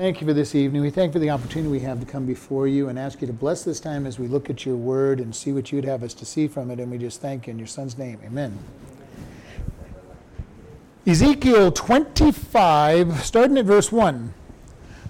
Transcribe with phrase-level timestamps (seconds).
[0.00, 0.82] Thank you for this evening.
[0.82, 3.28] We thank you for the opportunity we have to come before you and ask you
[3.28, 6.02] to bless this time as we look at your word and see what you'd have
[6.02, 6.80] us to see from it.
[6.80, 8.18] And we just thank you in your son's name.
[8.24, 8.58] Amen.
[11.06, 14.34] Ezekiel 25, starting at verse 1.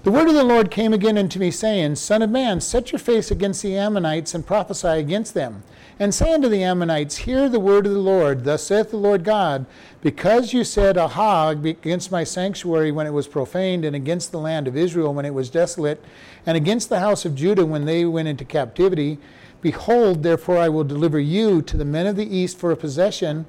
[0.05, 2.99] The word of the Lord came again unto me, saying, Son of man, set your
[2.99, 5.63] face against the Ammonites and prophesy against them.
[5.97, 8.43] And say unto the Ammonites, Hear the word of the Lord.
[8.43, 9.65] Thus saith the Lord God,
[10.01, 14.67] Because you said, Aha, against my sanctuary when it was profaned, and against the land
[14.67, 16.05] of Israel when it was desolate,
[16.45, 19.17] and against the house of Judah when they went into captivity,
[19.59, 23.47] behold, therefore I will deliver you to the men of the east for a possession,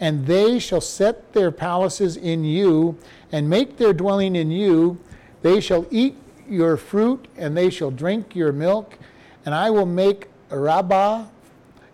[0.00, 2.98] and they shall set their palaces in you,
[3.30, 4.98] and make their dwelling in you
[5.42, 6.16] they shall eat
[6.48, 8.98] your fruit, and they shall drink your milk,
[9.44, 11.26] and I will make Rabbah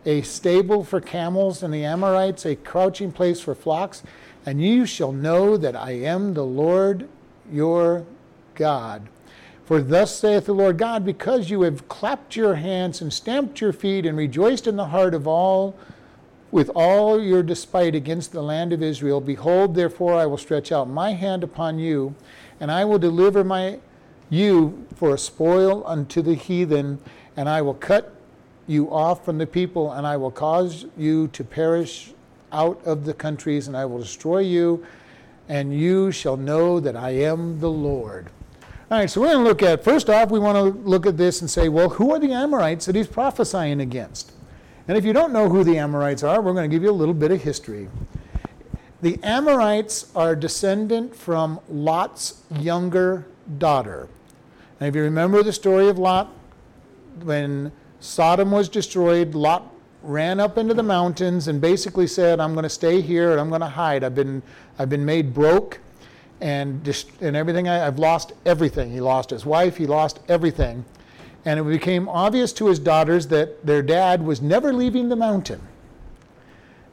[0.04, 4.02] a stable for camels, and the Ammonites a crouching place for flocks,
[4.46, 7.08] and you shall know that I am the Lord
[7.50, 8.04] your
[8.54, 9.08] God.
[9.64, 13.74] For thus saith the Lord God, because you have clapped your hands and stamped your
[13.74, 15.74] feet and rejoiced in the heart of all
[16.50, 20.88] with all your despite against the land of Israel, behold, therefore I will stretch out
[20.88, 22.14] my hand upon you
[22.60, 23.78] and I will deliver my
[24.30, 26.98] you for a spoil unto the heathen,
[27.36, 28.14] and I will cut
[28.66, 32.12] you off from the people, and I will cause you to perish
[32.52, 34.84] out of the countries, and I will destroy you,
[35.48, 38.28] and you shall know that I am the Lord.
[38.90, 41.16] All right, so we're going to look at, first off, we want to look at
[41.16, 44.32] this and say, well, who are the Ammonites that he's prophesying against?
[44.88, 46.92] And if you don't know who the Ammonites are, we're going to give you a
[46.92, 47.88] little bit of history.
[49.02, 53.26] The Ammonites are descendant from Lot's younger
[53.58, 54.08] daughter.
[54.80, 56.32] And if you remember the story of Lot,
[57.22, 62.62] when Sodom was destroyed, Lot ran up into the mountains and basically said, I'm going
[62.62, 64.02] to stay here and I'm going to hide.
[64.04, 64.42] I've been,
[64.78, 65.80] I've been made broke
[66.40, 67.68] and, dist- and everything.
[67.68, 68.90] I, I've lost everything.
[68.90, 70.84] He lost his wife, he lost everything.
[71.48, 75.62] And it became obvious to his daughters that their dad was never leaving the mountain.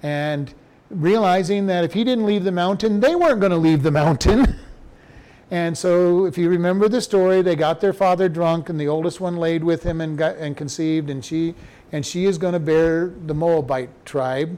[0.01, 0.53] And
[0.89, 4.57] realizing that if he didn't leave the mountain, they weren't going to leave the mountain.
[5.51, 9.19] and so, if you remember the story, they got their father drunk, and the oldest
[9.19, 11.53] one laid with him and, got, and conceived, and she,
[11.91, 14.57] and she is going to bear the Moabite tribe,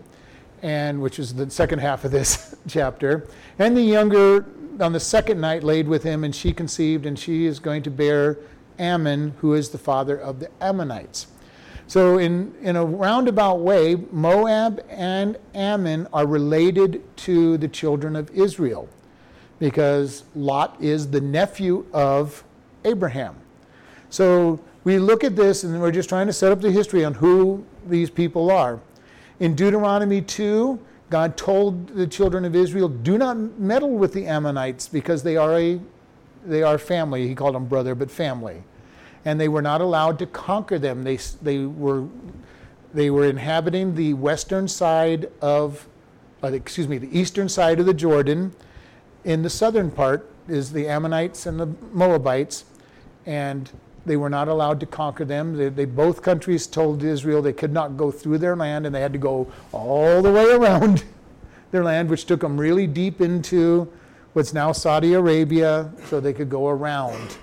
[0.62, 3.28] and which is the second half of this chapter.
[3.58, 4.46] And the younger,
[4.80, 7.90] on the second night, laid with him, and she conceived, and she is going to
[7.90, 8.38] bear
[8.80, 11.28] Ammon, who is the father of the Ammonites.
[11.88, 18.30] So, in, in a roundabout way, Moab and Ammon are related to the children of
[18.32, 18.90] Israel
[19.58, 22.44] because Lot is the nephew of
[22.84, 23.36] Abraham.
[24.10, 27.14] So, we look at this and we're just trying to set up the history on
[27.14, 28.80] who these people are.
[29.40, 30.80] In Deuteronomy 2,
[31.10, 35.58] God told the children of Israel, do not meddle with the Ammonites because they are
[35.58, 35.80] a
[36.48, 37.28] they are family.
[37.28, 38.64] He called them brother, but family
[39.28, 41.04] and they were not allowed to conquer them.
[41.04, 42.06] They, they, were,
[42.94, 45.86] they were inhabiting the western side of,
[46.42, 48.54] uh, excuse me, the eastern side of the Jordan.
[49.26, 52.64] In the southern part is the Ammonites and the Moabites,
[53.26, 53.70] and
[54.06, 55.58] they were not allowed to conquer them.
[55.58, 59.02] They, they, both countries told Israel they could not go through their land, and they
[59.02, 61.04] had to go all the way around
[61.72, 63.92] their land, which took them really deep into
[64.38, 67.40] what's now Saudi Arabia, so they could go around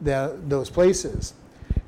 [0.00, 1.34] the, those places.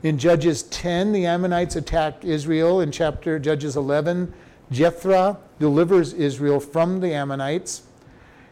[0.02, 2.82] In Judges 10, the Ammonites attack Israel.
[2.82, 4.30] In chapter Judges 11,
[4.70, 7.84] Jephthah delivers Israel from the Ammonites.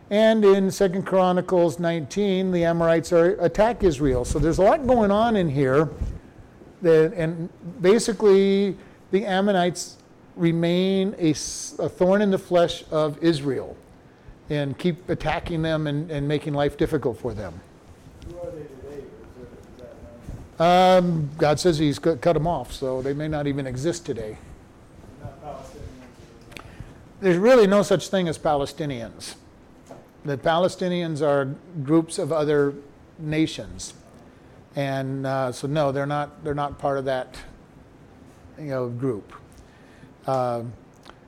[0.08, 4.24] And in 2 Chronicles 19, the Ammonites are, attack Israel.
[4.24, 5.90] So there's a lot going on in here.
[6.80, 7.50] That, and
[7.82, 8.74] basically,
[9.10, 9.98] the Ammonites
[10.34, 11.34] remain a, a
[11.90, 13.76] thorn in the flesh of Israel
[14.50, 17.60] and keep attacking them and, and making life difficult for them.
[20.58, 24.36] Um, God says He's cut them off, so they may not even exist today.
[27.20, 29.36] There's really no such thing as Palestinians.
[30.24, 32.74] The Palestinians are groups of other
[33.18, 33.94] nations,
[34.76, 36.44] and uh, so no, they're not.
[36.44, 37.36] They're not part of that,
[38.58, 39.32] you know, group.
[40.26, 40.64] Uh,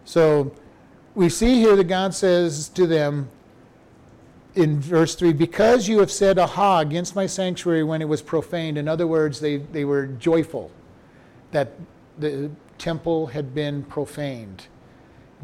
[0.05, 0.53] so
[1.15, 3.29] we see here that God says to them,
[4.55, 8.77] in verse 3 because you have said aha against my sanctuary when it was profaned
[8.77, 10.71] in other words they, they were joyful
[11.53, 11.73] that
[12.19, 14.67] the temple had been profaned.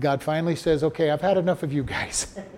[0.00, 2.38] God finally says okay i've had enough of you guys.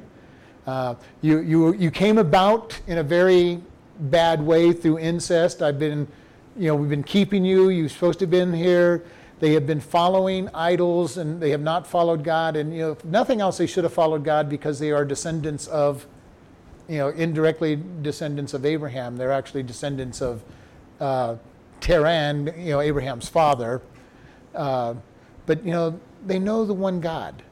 [0.66, 3.60] Uh, you, you, you came about in a very
[3.98, 5.62] bad way through incest.
[5.62, 6.06] I've been
[6.54, 7.70] you know we've been keeping you.
[7.70, 9.02] You're supposed to have been here
[9.40, 13.40] they have been following idols and they have not followed god and you know nothing
[13.40, 16.06] else they should have followed god because they are descendants of
[16.90, 19.16] you know, indirectly descendants of Abraham.
[19.16, 20.42] They're actually descendants of
[20.98, 21.36] uh,
[21.80, 23.80] Terah, you know, Abraham's father.
[24.52, 24.94] Uh,
[25.46, 27.44] but, you know, they know the one God.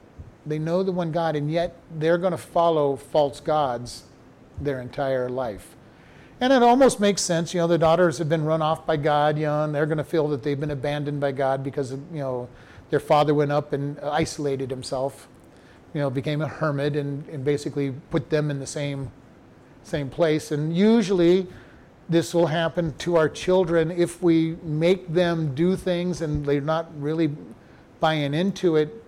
[0.44, 4.02] They know the one God, and yet they're going to follow false gods
[4.60, 5.76] their entire life.
[6.40, 7.52] And it almost makes sense.
[7.52, 9.98] You know, the daughters have been run off by God, you know, and they're going
[9.98, 12.48] to feel that they've been abandoned by God because, you know,
[12.90, 15.28] their father went up and isolated himself,
[15.94, 19.10] you know, became a hermit and, and basically put them in the same,
[19.82, 20.52] same place.
[20.52, 21.48] And usually
[22.08, 26.88] this will happen to our children if we make them do things and they're not
[27.00, 27.30] really
[28.00, 29.04] buying into it.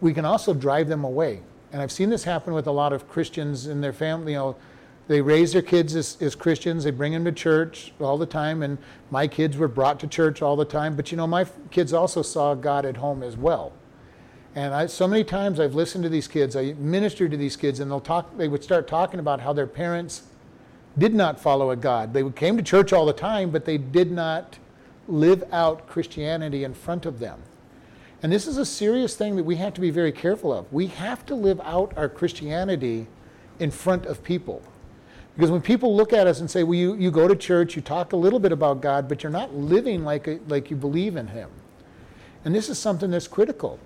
[0.00, 1.42] We can also drive them away.
[1.72, 4.56] And I've seen this happen with a lot of Christians in their family, you know,
[5.12, 6.84] they raise their kids as, as, Christians.
[6.84, 8.62] They bring them to church all the time.
[8.62, 8.78] And
[9.10, 10.96] my kids were brought to church all the time.
[10.96, 13.72] But you know, my kids also saw God at home as well.
[14.54, 17.80] And I, so many times I've listened to these kids, I ministered to these kids,
[17.80, 20.24] and they'll talk, they would start talking about how their parents
[20.98, 22.12] did not follow a God.
[22.12, 24.58] They came to church all the time, but they did not
[25.08, 27.42] live out Christianity in front of them.
[28.22, 30.72] And this is a serious thing that we have to be very careful of.
[30.72, 33.06] We have to live out our Christianity
[33.58, 34.62] in front of people.
[35.34, 37.82] Because when people look at us and say, well, you, you go to church, you
[37.82, 41.16] talk a little bit about God, but you're not living like, a, like you believe
[41.16, 41.48] in Him.
[42.44, 43.78] And this is something that's critical.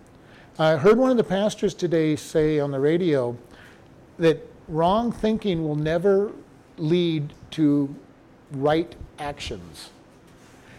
[0.59, 3.37] I heard one of the pastors today say on the radio
[4.19, 6.33] that wrong thinking will never
[6.79, 7.95] lead to
[8.53, 9.91] right actions.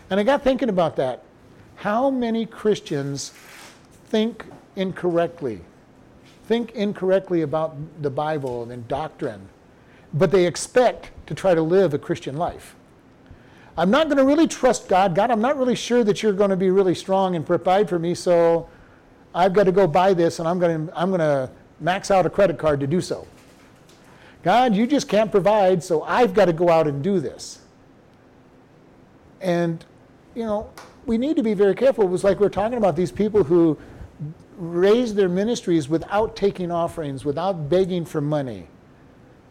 [0.10, 1.24] And I got thinking about that.
[1.76, 3.30] How many Christians
[4.06, 5.62] think incorrectly?
[6.46, 9.48] Think incorrectly about the Bible and doctrine
[10.14, 12.76] but they expect to try to live a Christian life.
[13.78, 15.14] I'm not going to really trust God.
[15.14, 18.00] God, I'm not really sure that you're going to be really strong and provide for
[18.00, 18.68] me, so
[19.36, 22.26] I've got to go buy this and I'm going to, I'm going to max out
[22.26, 23.28] a credit card to do so.
[24.42, 27.60] God, you just can't provide, so I've got to go out and do this.
[29.42, 29.84] And,
[30.34, 30.72] you know,
[31.06, 32.06] we need to be very careful.
[32.06, 33.78] It was like we we're talking about these people who
[34.58, 38.68] raise their ministries without taking offerings, without begging for money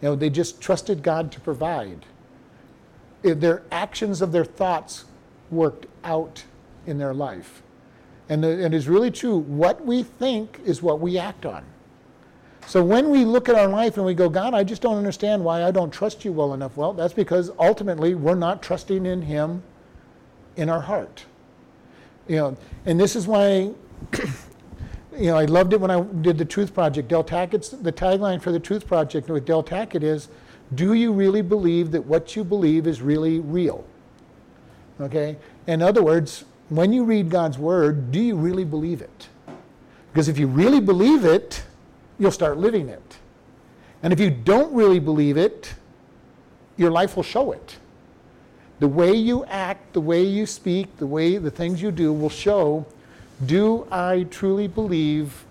[0.03, 2.05] you know, they just trusted God to provide.
[3.23, 5.05] Their actions of their thoughts
[5.51, 6.45] worked out
[6.87, 7.63] in their life.
[8.29, 9.37] And it is really true.
[9.37, 11.65] What we think is what we act on.
[12.67, 15.45] So when we look at our life and we go, God, I just don't understand
[15.45, 16.77] why I don't trust you well enough.
[16.77, 19.63] Well, that's because ultimately we're not trusting in Him
[20.57, 21.25] in our heart.
[22.27, 23.71] You know, and this is why
[25.19, 27.09] you know, I loved it when I did the Truth Project.
[27.09, 30.29] Del Tackett's the tagline for the Truth Project with Del Tackett is,
[30.75, 33.85] "Do you really believe that what you believe is really real?"
[35.01, 35.37] Okay.
[35.67, 39.29] In other words, when you read God's word, do you really believe it?
[40.13, 41.63] Because if you really believe it,
[42.19, 43.19] you'll start living it.
[44.03, 45.75] And if you don't really believe it,
[46.77, 47.77] your life will show it.
[48.79, 52.31] The way you act, the way you speak, the way the things you do will
[52.31, 52.85] show
[53.45, 55.45] do I truly believe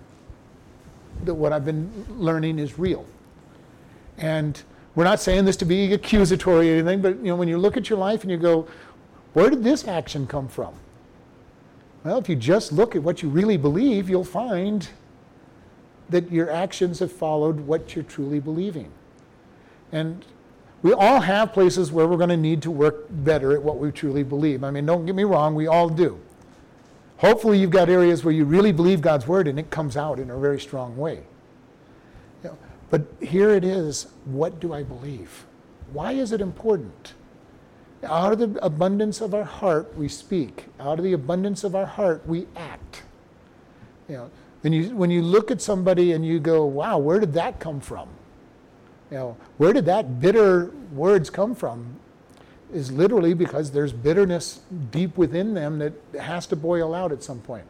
[1.24, 3.06] that what I've been learning is real?
[4.18, 4.62] And
[4.96, 7.78] we're not saying this to be accusatory or anything, but you know, when you look
[7.78, 8.68] at your life and you go,
[9.34, 10.74] where did this action come from?
[12.04, 14.88] Well, if you just look at what you really believe, you'll find
[16.10, 18.92] that your actions have followed what you're truly believing.
[19.92, 20.24] And
[20.82, 23.92] we all have places where we're going to need to work better at what we
[23.92, 24.64] truly believe.
[24.64, 26.20] I mean, don't get me wrong, we all do.
[27.18, 30.30] Hopefully, you've got areas where you really believe God's word and it comes out in
[30.30, 31.24] a very strong way.
[32.44, 32.58] You know,
[32.90, 35.46] but here it is what do I believe?
[35.94, 37.14] Why is it important?
[38.04, 40.66] Out of the abundance of our heart, we speak.
[40.80, 43.04] Out of the abundance of our heart, we act.
[44.08, 44.32] You know,
[44.62, 47.80] when you, when you look at somebody and you go, wow, where did that come
[47.80, 48.10] from?
[49.10, 52.00] You know, where did that bitter words come from?
[52.74, 57.40] Is literally because there's bitterness deep within them that has to boil out at some
[57.40, 57.66] point.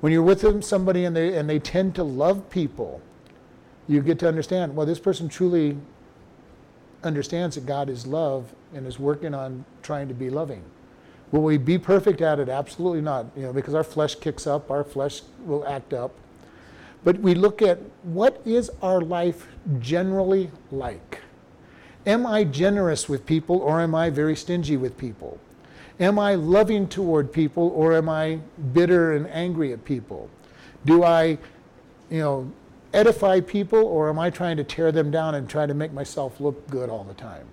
[0.00, 3.00] When you're with somebody and they, and they tend to love people,
[3.88, 5.76] you get to understand, well, this person truly
[7.02, 10.62] understands that God is love and is working on trying to be loving.
[11.32, 12.48] Will we be perfect at it?
[12.48, 13.26] Absolutely not.
[13.36, 16.12] You know, because our flesh kicks up, our flesh will act up.
[17.04, 19.46] But we look at what is our life
[19.78, 21.20] generally like?
[22.06, 25.38] Am I generous with people or am I very stingy with people?
[26.00, 28.40] Am I loving toward people or am I
[28.72, 30.30] bitter and angry at people?
[30.84, 31.38] Do I,
[32.08, 32.52] you know,
[32.94, 36.40] edify people or am I trying to tear them down and try to make myself
[36.40, 37.46] look good all the time?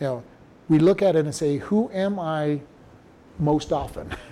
[0.00, 0.22] You know,
[0.68, 2.60] we look at it and say, who am I
[3.38, 4.10] most often?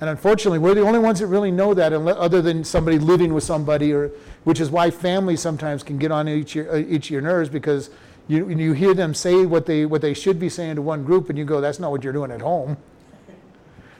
[0.00, 3.44] And unfortunately, we're the only ones that really know that, other than somebody living with
[3.44, 4.10] somebody, or
[4.42, 7.90] which is why families sometimes can get on each your, uh, each your nerves because
[8.26, 11.28] you, you hear them say what they what they should be saying to one group,
[11.28, 12.76] and you go, "That's not what you're doing at home."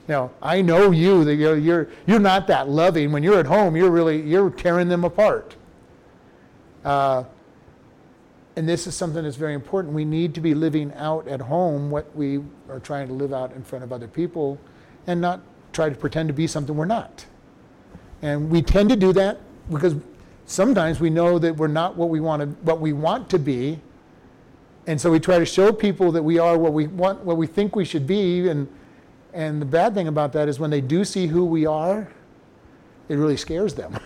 [0.07, 3.13] Now, I know you that you're, you're you're not that loving.
[3.13, 5.57] When you're at home, you're really you're tearing them apart.
[6.85, 7.25] Uh,
[8.57, 9.95] and this is something that's very important.
[9.95, 13.53] We need to be living out at home what we are trying to live out
[13.53, 14.59] in front of other people,
[15.07, 15.41] and not
[15.73, 17.27] try to pretend to be something we're not.
[18.23, 19.39] And we tend to do that
[19.71, 19.97] because
[20.47, 23.81] sometimes we know that we're not what we want to what we want to be,
[24.87, 27.47] and so we try to show people that we are what we want, what we
[27.47, 28.49] think we should be.
[28.49, 28.69] And
[29.33, 32.09] and the bad thing about that is when they do see who we are,
[33.09, 33.99] it really scares them,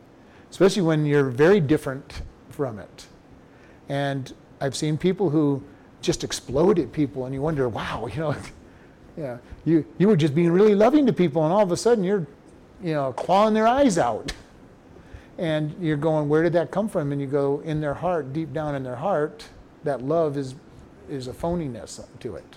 [0.50, 3.06] especially when you're very different from it.
[3.88, 5.62] And I've seen people who
[6.02, 8.36] just explode at people, and you wonder, wow, you know.
[9.16, 12.04] Yeah, you, you were just being really loving to people, and all of a sudden
[12.04, 12.26] you're,
[12.82, 14.32] you know, clawing their eyes out.
[15.38, 17.12] And you're going, where did that come from?
[17.12, 19.48] And you go, in their heart, deep down in their heart,
[19.86, 20.54] that love is,
[21.08, 22.56] is a phoniness to it.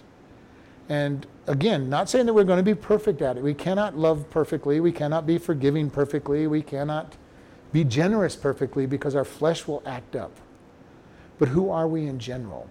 [0.89, 3.43] And again, not saying that we're going to be perfect at it.
[3.43, 4.79] We cannot love perfectly.
[4.79, 6.48] We cannot be forgiving perfectly.
[6.48, 7.15] We cannot
[7.71, 10.31] be generous perfectly because our flesh will act up.
[11.38, 12.67] But who are we in general?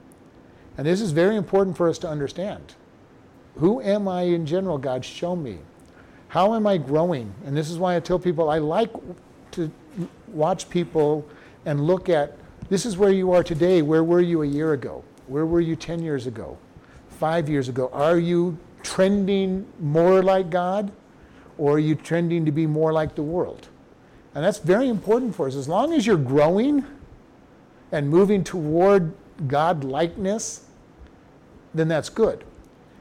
[0.77, 2.75] And this is very important for us to understand.
[3.57, 5.05] Who am I in general, God?
[5.05, 5.59] Show me.
[6.29, 7.33] How am I growing?
[7.47, 8.91] And this is why I tell people I like
[9.53, 9.71] to
[10.29, 11.27] watch people
[11.65, 12.37] and look at
[12.69, 13.83] this is where you are today.
[13.83, 15.05] Where were you a year ago?
[15.27, 16.59] Where were you 10 years ago?
[17.19, 17.91] Five years ago?
[17.93, 20.93] Are you trending more like God
[21.57, 23.69] or are you trending to be more like the world?
[24.35, 25.55] And that's very important for us.
[25.55, 26.85] As long as you're growing
[27.91, 29.13] and moving toward
[29.47, 30.67] God likeness,
[31.75, 32.45] then that's good.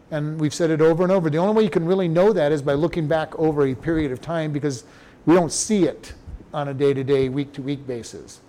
[0.09, 1.29] And we've said it over and over.
[1.29, 4.11] The only way you can really know that is by looking back over a period
[4.11, 4.85] of time because
[5.25, 6.13] we don't see it
[6.53, 8.39] on a day to day, week to week basis.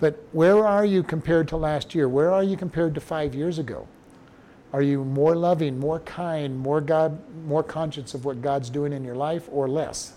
[0.00, 2.08] But where are you compared to last year?
[2.08, 3.86] Where are you compared to five years ago?
[4.72, 9.04] Are you more loving, more kind, more God, more conscious of what God's doing in
[9.04, 10.14] your life, or less?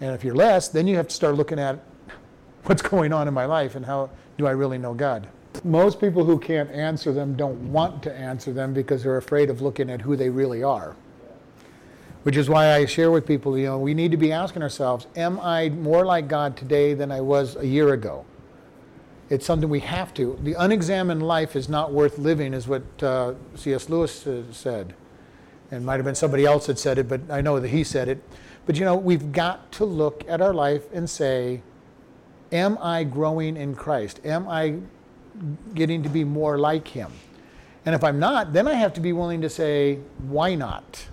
[0.00, 1.78] And if you're less, then you have to start looking at
[2.64, 5.28] what's going on in my life and how do I really know God?
[5.64, 9.60] Most people who can't answer them don't want to answer them because they're afraid of
[9.60, 10.96] looking at who they really are.
[12.22, 15.06] Which is why I share with people, you know, we need to be asking ourselves,
[15.16, 18.24] am I more like God today than I was a year ago?
[19.30, 20.38] It's something we have to.
[20.42, 23.88] The unexamined life is not worth living, is what uh, C.S.
[23.88, 24.94] Lewis said.
[25.70, 28.08] And might have been somebody else that said it, but I know that he said
[28.08, 28.22] it.
[28.64, 31.62] But you know, we've got to look at our life and say,
[32.50, 34.20] Am I growing in Christ?
[34.24, 34.78] Am I
[35.74, 37.12] getting to be more like him.
[37.84, 41.06] And if I'm not, then I have to be willing to say, why not?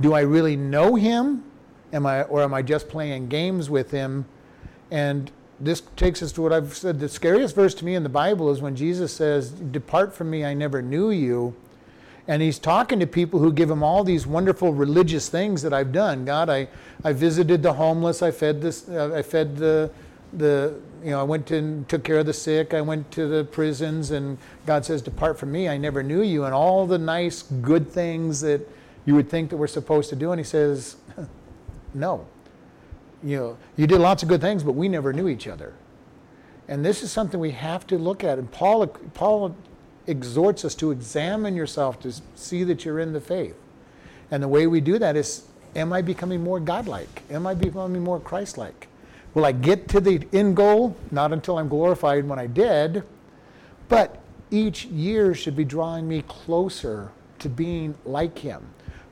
[0.00, 1.44] Do I really know him?
[1.92, 4.26] Am I, or am I just playing games with him?
[4.90, 7.00] And this takes us to what I've said.
[7.00, 10.44] The scariest verse to me in the Bible is when Jesus says, Depart from me,
[10.44, 11.54] I never knew you.
[12.28, 15.92] And he's talking to people who give him all these wonderful religious things that I've
[15.92, 16.24] done.
[16.24, 16.68] God, I,
[17.04, 19.90] I visited the homeless, I fed, this, uh, I fed the,
[20.32, 22.74] the, you know, I went and took care of the sick.
[22.74, 26.44] I went to the prisons, and God says, Depart from me, I never knew you.
[26.44, 28.60] And all the nice, good things that
[29.04, 30.32] you would think that we're supposed to do.
[30.32, 30.96] And He says,
[31.94, 32.26] No.
[33.22, 35.72] You know, you did lots of good things, but we never knew each other.
[36.68, 38.38] And this is something we have to look at.
[38.38, 39.56] And Paul, Paul
[40.06, 43.56] exhorts us to examine yourself to see that you're in the faith.
[44.30, 47.22] And the way we do that is, am I becoming more godlike?
[47.30, 48.88] Am I becoming more Christ-like?
[49.34, 50.96] Will I get to the end goal?
[51.10, 53.02] Not until I'm glorified when I did.
[53.88, 54.20] But
[54.50, 58.66] each year should be drawing me closer to being like Him.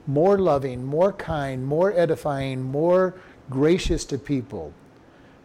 [0.06, 3.14] More loving, more kind, more edifying, more
[3.50, 4.72] gracious to people,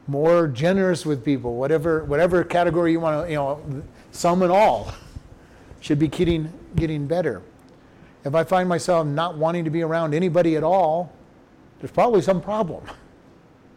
[0.07, 4.93] more generous with people, whatever, whatever category you want to, you know, some and all
[5.79, 7.41] should be getting, getting better.
[8.25, 11.11] If I find myself not wanting to be around anybody at all,
[11.79, 12.83] there's probably some problem.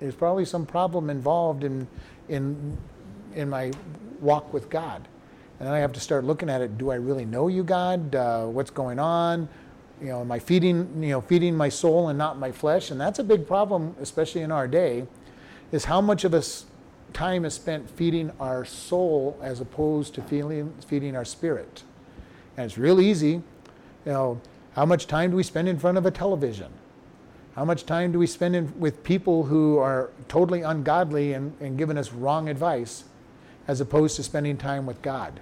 [0.01, 1.87] There's probably some problem involved in,
[2.29, 2.77] in,
[3.37, 3.71] in my
[4.21, 5.07] walk with God.
[5.61, 6.77] And then I have to start looking at it.
[6.77, 8.13] Do I really know you, God?
[8.13, 9.49] Uh, what's going on?
[10.03, 12.91] You know, am I feeding, you know, feeding my soul and not my flesh?
[12.91, 15.07] And that's a big problem, especially in our day,
[15.71, 16.67] is how much of us
[17.13, 21.85] time is spent feeding our soul as opposed to feeling, feeding our spirit.
[22.57, 23.43] And it's real easy.
[24.05, 24.41] You know,
[24.75, 26.73] how much time do we spend in front of a television?
[27.55, 31.79] How much time do we spend in, with people who are totally ungodly and, and
[31.79, 33.05] giving us wrong advice
[33.69, 35.39] as opposed to spending time with God?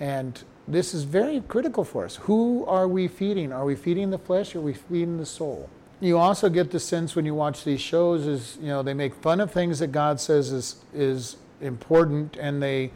[0.00, 2.16] And this is very critical for us.
[2.16, 3.52] Who are we feeding?
[3.52, 5.68] Are we feeding the flesh or are we feeding the soul?
[6.02, 9.14] you also get the sense when you watch these shows is you know they make
[9.14, 12.90] fun of things that God says is is important and they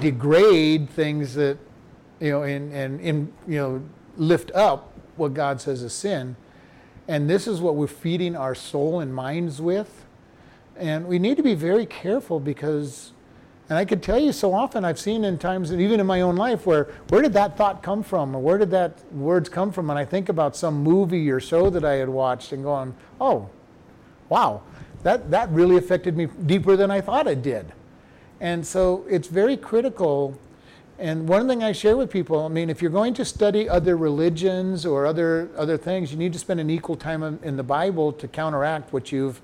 [0.00, 1.58] degrade things that
[2.20, 3.82] you know and and in you know
[4.16, 6.36] lift up what God says is sin
[7.06, 10.06] and this is what we're feeding our soul and minds with
[10.76, 13.12] and we need to be very careful because
[13.68, 16.20] and I could tell you so often I've seen in times, and even in my
[16.20, 19.72] own life, where where did that thought come from, or where did that words come
[19.72, 19.88] from?
[19.88, 23.48] And I think about some movie or show that I had watched, and going, "Oh,
[24.28, 24.60] wow,
[25.02, 27.72] that that really affected me deeper than I thought it did."
[28.40, 30.36] And so it's very critical.
[30.98, 33.96] And one thing I share with people, I mean, if you're going to study other
[33.96, 38.12] religions or other other things, you need to spend an equal time in the Bible
[38.12, 39.40] to counteract what you've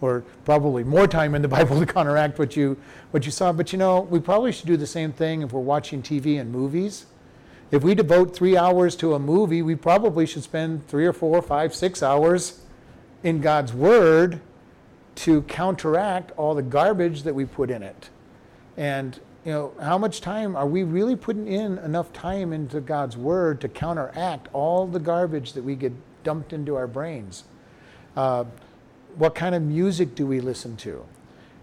[0.00, 2.76] or probably more time in the Bible to counteract what you
[3.10, 3.52] what you saw.
[3.52, 6.50] But you know, we probably should do the same thing if we're watching TV and
[6.50, 7.06] movies.
[7.70, 11.42] If we devote three hours to a movie, we probably should spend three or four,
[11.42, 12.60] five, six hours
[13.24, 14.40] in God's Word
[15.16, 18.10] to counteract all the garbage that we put in it.
[18.76, 23.16] And you know, how much time are we really putting in enough time into God's
[23.16, 27.44] Word to counteract all the garbage that we get dumped into our brains?
[28.16, 28.44] Uh,
[29.16, 31.04] what kind of music do we listen to?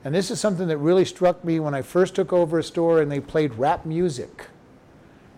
[0.04, 3.02] And this is something that really struck me when I first took over a store
[3.02, 4.48] and they played rap music.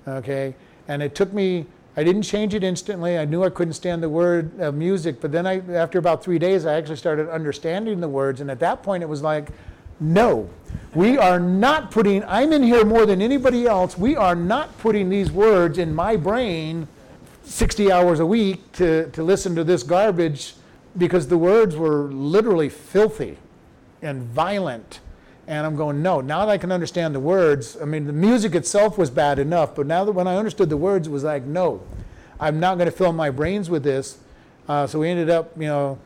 [0.08, 0.56] Okay?
[0.88, 3.18] And it took me, I didn't change it instantly.
[3.18, 6.40] I knew I couldn't stand the word of music, but then I, after about three
[6.40, 8.42] days, I actually started understanding the words.
[8.42, 9.50] And at that point, it was like,
[10.00, 10.50] no,
[10.94, 13.98] we are not putting, I'm in here more than anybody else.
[13.98, 16.88] We are not putting these words in my brain
[17.44, 20.56] 60 hours a week to, to listen to this garbage
[20.98, 23.38] because the words were literally filthy
[24.02, 25.00] and violent.
[25.48, 28.56] And I'm going, no, now that I can understand the words, I mean, the music
[28.56, 31.44] itself was bad enough, but now that when I understood the words, it was like,
[31.44, 31.84] no,
[32.40, 34.18] I'm not going to fill my brains with this.
[34.68, 36.00] Uh, so we ended up, you know,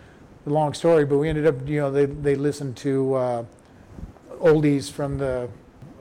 [0.46, 3.46] long story, but we ended up, you know, they, they listened to uh,
[4.40, 5.50] oldies from the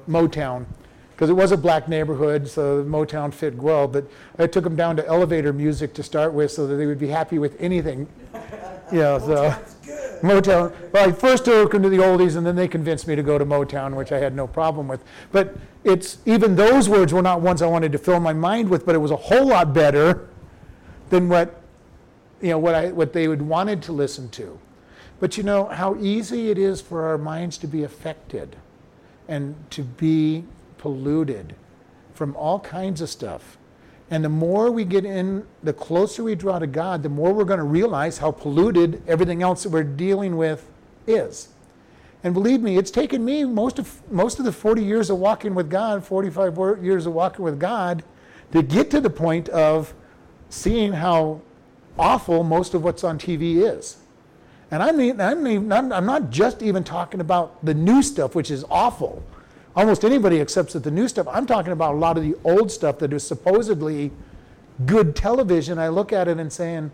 [0.08, 0.66] Motown
[1.14, 3.88] because it was a black neighborhood, so Motown fit well.
[3.88, 4.04] But
[4.38, 7.08] I took them down to elevator music to start with so that they would be
[7.08, 8.08] happy with anything
[8.92, 9.54] yeah, so
[10.22, 10.72] Motown.
[10.92, 13.38] Well, I first took them to the oldies, and then they convinced me to go
[13.38, 15.02] to Motown, which I had no problem with.
[15.32, 18.84] But it's even those words were not ones I wanted to fill my mind with,
[18.84, 20.28] but it was a whole lot better
[21.10, 21.62] than what
[22.40, 24.58] you know what I what they would wanted to listen to.
[25.20, 28.56] But you know how easy it is for our minds to be affected
[29.26, 30.44] and to be
[30.78, 31.54] polluted
[32.14, 33.58] from all kinds of stuff.
[34.10, 37.44] And the more we get in, the closer we draw to God, the more we're
[37.44, 40.70] going to realize how polluted everything else that we're dealing with
[41.06, 41.48] is.
[42.24, 45.54] And believe me, it's taken me most of, most of the 40 years of walking
[45.54, 48.02] with God, 45 years of walking with God,
[48.52, 49.92] to get to the point of
[50.48, 51.42] seeing how
[51.98, 53.98] awful most of what's on TV is.
[54.70, 58.50] And I mean, I mean, I'm not just even talking about the new stuff, which
[58.50, 59.22] is awful
[59.78, 61.28] almost anybody accepts that the new stuff.
[61.30, 64.10] I'm talking about a lot of the old stuff that is supposedly
[64.86, 65.78] good television.
[65.78, 66.90] I look at it and saying,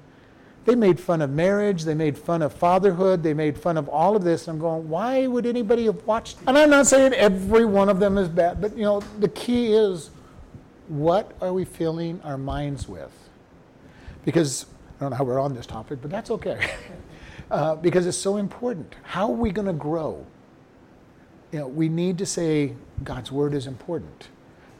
[0.67, 4.17] they made fun of marriage, they made fun of fatherhood, they made fun of all
[4.17, 4.49] of this.
[4.49, 6.37] I'm going, why would anybody have watched?
[6.47, 9.73] And I'm not saying every one of them is bad, but you know, the key
[9.73, 10.11] is
[10.89, 13.13] what are we filling our minds with?
[14.27, 14.67] Because
[14.99, 16.71] I don't know how we're on this topic, but that's okay.
[17.51, 18.95] uh, because it's so important.
[19.05, 20.27] How are we going to grow?
[21.55, 24.27] You know, we need to say God's word is important.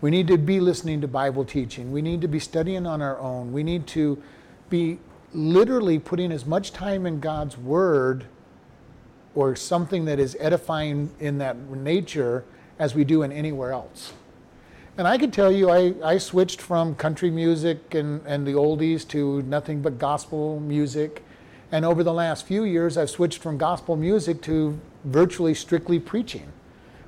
[0.01, 1.93] We need to be listening to Bible teaching.
[1.93, 3.53] We need to be studying on our own.
[3.53, 4.21] We need to
[4.71, 4.99] be
[5.33, 8.25] literally putting as much time in God's word
[9.37, 12.45] or something that is edifying in that nature
[12.81, 14.13] as we do in anywhere else.
[14.99, 19.07] And I can tell you, I, I switched from country music and, and the oldies
[19.11, 21.25] to nothing but gospel music.
[21.71, 26.51] And over the last few years, I've switched from gospel music to virtually strictly preaching.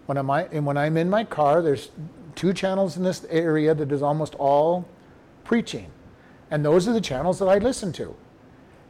[0.06, 1.90] When I'm, and when I'm in my car, there's
[2.34, 4.86] two channels in this area that is almost all
[5.44, 5.90] preaching.
[6.50, 8.14] And those are the channels that I listen to.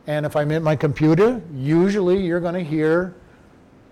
[0.07, 3.15] And if I'm in my computer, usually you're going to hear,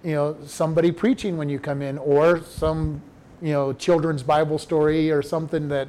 [0.04, 3.02] you know, somebody preaching when you come in, or some,
[3.42, 5.88] you know, children's Bible story or something that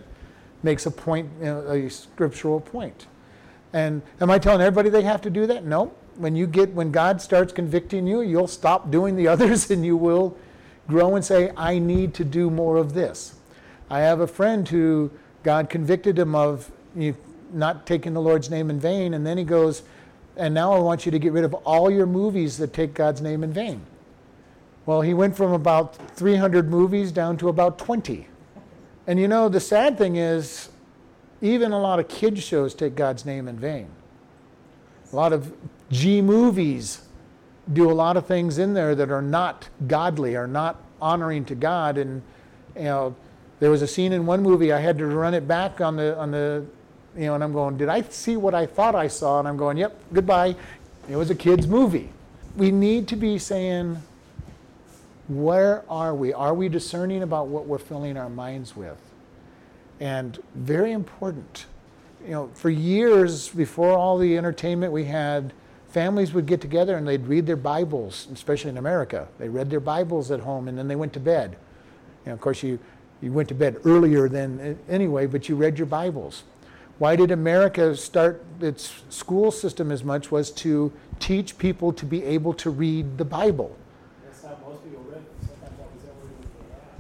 [0.64, 3.08] makes a point, you know, a scriptural point.
[3.74, 5.66] And am I telling everybody they have to do that?
[5.66, 5.94] No.
[6.16, 9.98] When you get, when God starts convicting you, you'll stop doing the others and you
[9.98, 10.38] will
[10.88, 13.36] grow and say, I need to do more of this.
[13.90, 15.12] I have a friend who
[15.44, 16.72] God convicted him of
[17.52, 19.84] not taking the Lord's name in vain, and then he goes,
[20.36, 23.22] and now I want you to get rid of all your movies that take God's
[23.22, 23.82] name in vain.
[24.86, 28.28] Well, he went from about 300 movies down to about 20.
[29.08, 30.70] And you know, the sad thing is,
[31.42, 33.88] even a lot of kids' shows take God's name in vain.
[35.12, 35.54] A lot of
[35.92, 37.05] G movies
[37.74, 41.56] do a lot of things in there that are not godly, are not honoring to
[41.56, 41.98] God.
[41.98, 42.22] And
[42.76, 43.16] you know,
[43.60, 46.18] there was a scene in one movie I had to run it back on the
[46.18, 46.66] on the,
[47.16, 49.40] you know, and I'm going, did I see what I thought I saw?
[49.40, 50.56] And I'm going, yep, goodbye.
[51.10, 52.10] It was a kids' movie.
[52.56, 54.02] We need to be saying,
[55.28, 56.34] where are we?
[56.34, 58.98] Are we discerning about what we're filling our minds with?
[60.00, 61.66] And very important.
[62.24, 65.54] You know, for years before all the entertainment we had,
[65.96, 69.30] families would get together and they'd read their Bibles, especially in America.
[69.40, 71.56] They read their Bibles at home and then they went to bed.
[72.26, 72.80] You know, of course, you,
[73.22, 76.44] you went to bed earlier than anyway, but you read your Bibles.
[76.98, 82.24] Why did America start its school system as much was to teach people to be
[82.26, 83.74] able to read the Bible.
[84.66, 85.24] Most people read.
[85.40, 86.16] Sometimes that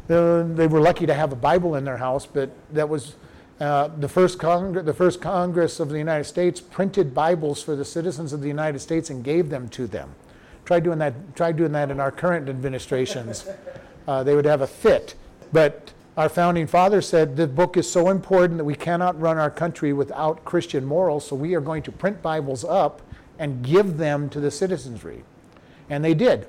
[0.08, 3.16] was Uh, they were lucky to have a Bible in their house, but that was
[3.60, 8.34] uh, the first the first Congress of the United States printed Bibles for the citizens
[8.34, 10.14] of the United States and gave them to them.
[10.66, 11.36] Try doing that.
[11.36, 13.48] Try doing that in our current administrations.
[14.08, 15.16] Uh, they would have a fit.
[15.52, 19.50] But our founding father said the book is so important that we cannot run our
[19.50, 21.26] country without Christian morals.
[21.26, 23.02] So we are going to print Bibles up
[23.40, 25.24] and give them to the citizenry,
[25.90, 26.48] and they did,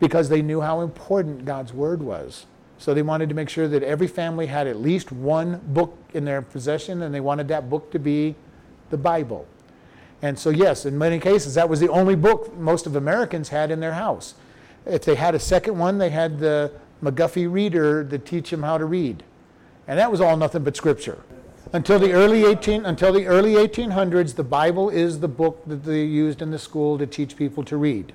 [0.00, 2.44] because they knew how important God's word was.
[2.78, 6.24] So they wanted to make sure that every family had at least one book in
[6.24, 8.34] their possession, and they wanted that book to be
[8.90, 9.46] the Bible.
[10.22, 13.70] And so, yes, in many cases, that was the only book most of Americans had
[13.70, 14.34] in their house.
[14.86, 18.78] If they had a second one, they had the McGuffey reader to teach them how
[18.78, 19.22] to read.
[19.86, 21.22] And that was all nothing but scripture.
[21.72, 26.04] Until the early 18 until the early 1800s, the Bible is the book that they
[26.04, 28.12] used in the school to teach people to read.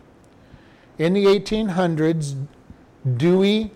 [0.98, 2.48] In the 1800s,
[3.18, 3.72] Dewey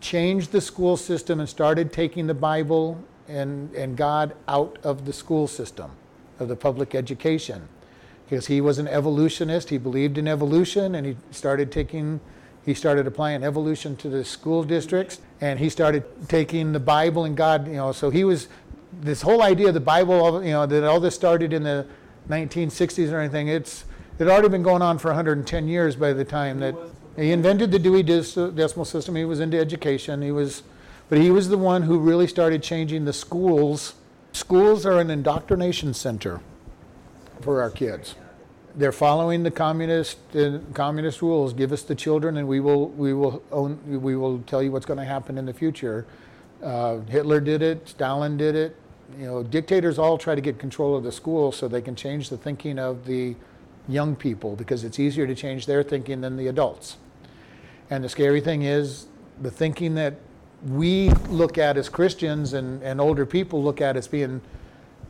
[0.00, 5.12] changed the school system and started taking the Bible and, and God out of the
[5.12, 5.90] school system,
[6.38, 7.68] of the public education.
[8.24, 12.20] Because he was an evolutionist, he believed in evolution, and he started taking,
[12.64, 17.36] he started applying evolution to the school districts, and he started taking the Bible and
[17.36, 18.48] God, you know, so he was,
[19.00, 21.86] this whole idea of the Bible, you know, that all this started in the
[22.28, 23.84] 1960s or anything, it's,
[24.18, 26.74] it had already been going on for 110 years by the time that
[27.18, 29.16] he invented the Dewey Decimal System.
[29.16, 30.22] He was into education.
[30.22, 30.62] He was,
[31.08, 33.94] but he was the one who really started changing the schools.
[34.32, 36.40] Schools are an indoctrination center
[37.40, 38.14] for our kids.
[38.76, 41.52] They're following the communist uh, communist rules.
[41.52, 44.86] Give us the children, and we will we will own, we will tell you what's
[44.86, 46.06] going to happen in the future.
[46.62, 47.88] Uh, Hitler did it.
[47.88, 48.76] Stalin did it.
[49.18, 52.28] You know, dictators all try to get control of the school so they can change
[52.28, 53.34] the thinking of the
[53.88, 56.98] young people because it's easier to change their thinking than the adults.
[57.90, 59.06] And the scary thing is
[59.40, 60.14] the thinking that
[60.66, 64.40] we look at as Christians and, and older people look at as being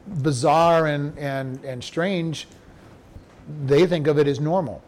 [0.07, 2.47] bizarre and, and, and strange,
[3.64, 4.83] they think of it as normal.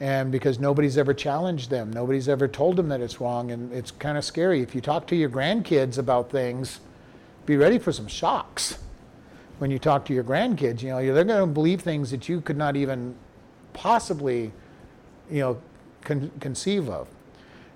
[0.00, 3.90] And because nobody's ever challenged them, nobody's ever told them that it's wrong, and it's
[3.90, 4.60] kind of scary.
[4.60, 6.80] If you talk to your grandkids about things,
[7.46, 8.78] be ready for some shocks
[9.58, 10.82] when you talk to your grandkids.
[10.82, 13.14] You know, they're going to believe things that you could not even
[13.72, 14.52] possibly,
[15.30, 15.62] you know,
[16.04, 17.08] con- conceive of.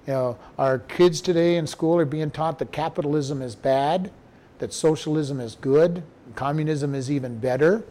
[0.06, 4.10] You know, our kids today in school are being taught that capitalism is bad,
[4.58, 6.02] that socialism is good,
[6.34, 7.84] communism is even better,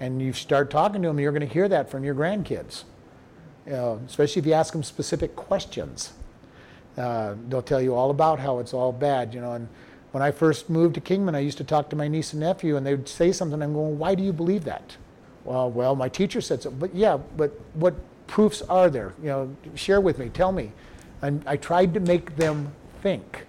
[0.00, 2.84] and you start talking to them, you're going to hear that from your grandkids.
[3.66, 6.12] You know, especially if you ask them specific questions.
[6.96, 9.52] Uh, they'll tell you all about how it's all bad, you know.
[9.52, 9.68] And
[10.12, 12.76] when I first moved to Kingman, I used to talk to my niece and nephew,
[12.76, 13.62] and they would say something.
[13.62, 14.96] I'm going, "Why do you believe that?"
[15.44, 16.70] Well, well, my teacher said so.
[16.70, 17.94] But yeah, but what
[18.30, 19.12] proofs are there?
[19.20, 20.72] You know, share with me, tell me.
[21.20, 23.46] And I tried to make them think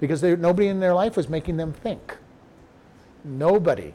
[0.00, 2.16] because nobody in their life was making them think.
[3.22, 3.94] Nobody.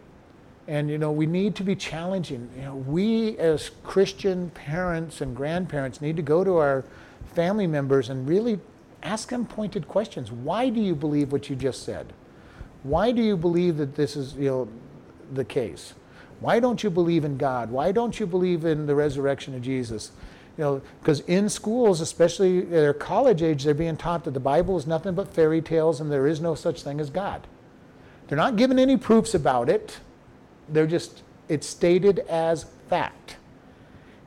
[0.67, 2.49] And you know, we need to be challenging.
[2.55, 6.85] You know, we as Christian parents and grandparents need to go to our
[7.33, 8.59] family members and really
[9.03, 10.31] ask them pointed questions.
[10.31, 12.13] Why do you believe what you just said?
[12.83, 14.69] Why do you believe that this is you know
[15.33, 15.93] the case?
[16.39, 17.69] Why don't you believe in God?
[17.69, 20.11] Why don't you believe in the resurrection of Jesus?
[20.57, 24.77] You know, because in schools, especially their college age, they're being taught that the Bible
[24.77, 27.47] is nothing but fairy tales and there is no such thing as God.
[28.27, 29.99] They're not given any proofs about it.
[30.67, 33.37] They're just, it's stated as fact.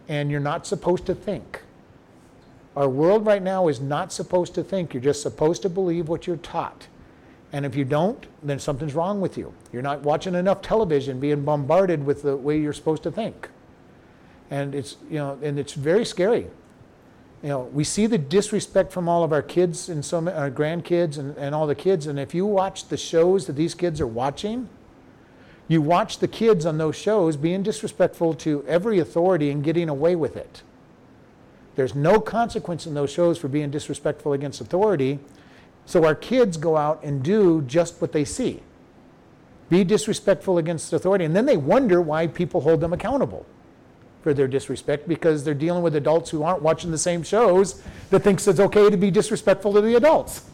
[0.09, 1.63] And you're not supposed to think.
[2.77, 4.95] Our world right now is not supposed to think.
[4.95, 6.87] You're just supposed to believe what you're taught.
[7.53, 9.53] And if you don't, then something's wrong with you.
[9.73, 13.51] You're not watching enough television, being bombarded with the way you're supposed to think.
[14.51, 16.47] And it's, you know, and it's very scary.
[17.43, 21.19] You know, we see the disrespect from all of our kids and some our grandkids
[21.19, 22.07] and, and all the kids.
[22.07, 24.69] And if you watch the shows that these kids are watching,
[25.69, 30.17] You watch the kids on those shows being disrespectful to every authority and getting away
[30.17, 30.63] with it.
[31.77, 35.19] There's no consequence in those shows for being disrespectful against authority.
[35.87, 38.63] So our kids go out and do just what they see
[39.73, 41.25] be disrespectful against authority.
[41.25, 43.47] And then they wonder why people hold them accountable
[44.21, 48.21] for their disrespect because they're dealing with adults who aren't watching the same shows that
[48.21, 50.45] thinks it's okay to be disrespectful to the adults.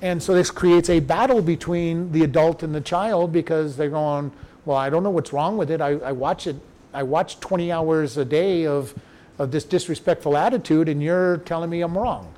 [0.00, 4.32] And so this creates a battle between the adult and the child because they're going,
[4.64, 5.82] well, I don't know what's wrong with it.
[5.82, 6.56] I, I watch it.
[6.94, 8.94] I watch 20 hours a day of,
[9.38, 12.32] of this disrespectful attitude, and you're telling me I'm wrong.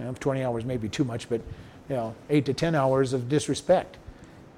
[0.00, 1.42] You know, 20 hours may be too much, but
[1.88, 3.98] you know, eight to 10 hours of disrespect.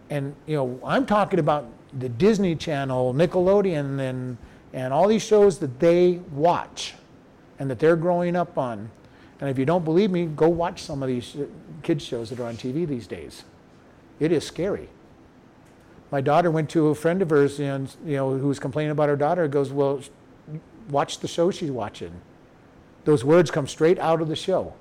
[0.09, 1.67] And you know, I'm talking about
[1.99, 4.39] the Disney Channel, Nickelodeon, and
[4.73, 6.95] and all these shows that they watch,
[7.59, 8.89] and that they're growing up on.
[9.41, 11.47] And if you don't believe me, go watch some of these uh,
[11.83, 13.43] kids shows that are on TV these days.
[14.21, 14.89] It is scary.
[16.13, 19.09] My daughter went to a friend of hers, and you know, who was complaining about
[19.09, 19.49] her daughter.
[19.49, 20.01] Goes, well,
[20.89, 22.13] watch the show she's watching.
[23.05, 24.75] Those words come straight out of the show.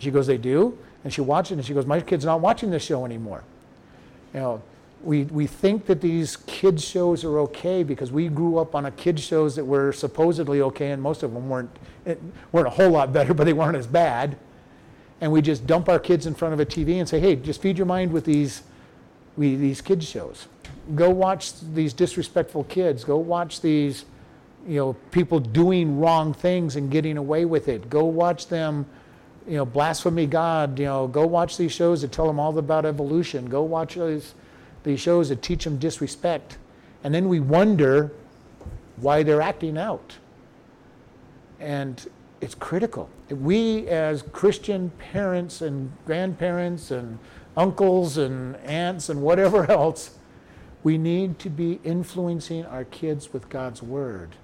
[0.00, 2.70] She goes, they do, and she watches it, and she goes, my kid's not watching
[2.70, 3.44] this show anymore.
[4.32, 4.62] You know,
[5.02, 8.90] we, we think that these kids shows are okay because we grew up on a
[8.90, 11.70] kids shows that were supposedly okay, and most of them weren't
[12.06, 12.16] eh,
[12.52, 14.36] weren't a whole lot better, but they weren't as bad.
[15.20, 17.62] And we just dump our kids in front of a TV and say, "Hey, just
[17.62, 18.62] feed your mind with these
[19.36, 20.48] we, these kids shows.
[20.94, 23.04] Go watch these disrespectful kids.
[23.04, 24.04] Go watch these,
[24.66, 27.88] you know, people doing wrong things and getting away with it.
[27.88, 28.86] Go watch them."
[29.50, 32.86] You know, blasphemy God, you know, go watch these shows that tell them all about
[32.86, 33.46] evolution.
[33.46, 34.34] Go watch these,
[34.84, 36.56] these shows that teach them disrespect.
[37.02, 38.12] And then we wonder
[38.98, 40.18] why they're acting out.
[41.58, 42.08] And
[42.40, 43.10] it's critical.
[43.28, 47.18] We, as Christian parents and grandparents and
[47.56, 50.16] uncles and aunts and whatever else,
[50.84, 54.36] we need to be influencing our kids with God's Word,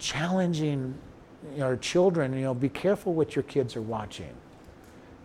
[0.00, 0.98] challenging
[1.60, 4.32] our children, you know, be careful what your kids are watching.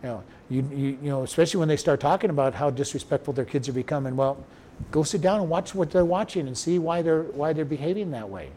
[0.03, 3.45] You know, you, you, you know, especially when they start talking about how disrespectful their
[3.45, 4.15] kids are becoming.
[4.15, 4.43] Well,
[4.91, 8.11] go sit down and watch what they're watching and see why they're why they're behaving
[8.11, 8.49] that way.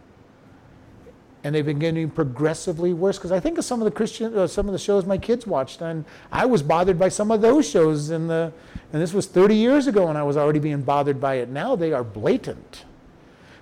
[1.42, 4.46] And they've been getting progressively worse because I think of some of the Christian, uh,
[4.46, 7.68] some of the shows my kids watched, and I was bothered by some of those
[7.68, 8.52] shows in the,
[8.92, 11.48] and this was 30 years ago, and I was already being bothered by it.
[11.48, 12.84] Now they are blatant.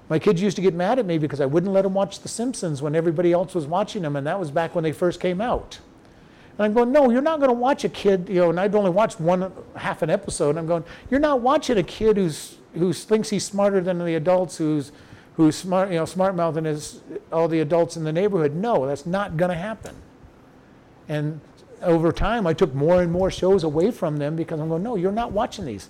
[0.08, 2.28] My kids used to get mad at me because I wouldn't let them watch The
[2.28, 5.40] Simpsons when everybody else was watching them, and that was back when they first came
[5.40, 5.80] out.
[6.56, 8.74] And I'm going, no, you're not going to watch a kid, you know, and I'd
[8.74, 10.50] only watched one half an episode.
[10.50, 14.14] And I'm going, you're not watching a kid who's who thinks he's smarter than the
[14.14, 14.92] adults, who's
[15.36, 18.54] who's smart, you know, smart mouthing as all the adults in the neighborhood.
[18.54, 19.94] No, that's not going to happen.
[21.08, 21.40] And
[21.80, 24.96] over time, I took more and more shows away from them because I'm going, no,
[24.96, 25.88] you're not watching these.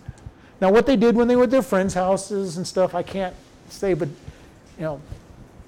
[0.61, 3.35] Now, what they did when they were at their friends' houses and stuff, I can't
[3.68, 4.09] say, but
[4.78, 5.00] you know,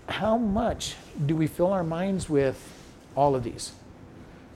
[0.08, 2.60] how much do we fill our minds with
[3.16, 3.72] all of these?